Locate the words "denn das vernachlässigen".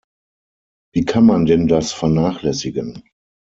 1.45-3.03